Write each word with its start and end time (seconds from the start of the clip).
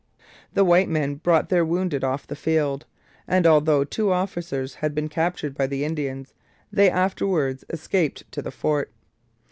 The 0.55 0.65
white 0.65 0.89
men 0.89 1.17
brought 1.17 1.49
their 1.49 1.63
wounded 1.63 2.03
off 2.03 2.25
the 2.25 2.35
field; 2.35 2.87
and 3.27 3.45
although 3.45 3.83
two 3.83 4.11
officers 4.11 4.73
had 4.73 4.95
been 4.95 5.09
captured 5.09 5.53
by 5.55 5.67
the 5.67 5.83
Indians, 5.85 6.33
they 6.73 6.89
afterwards 6.89 7.63
escaped 7.69 8.23
to 8.31 8.41
the 8.41 8.49
fort. 8.49 8.91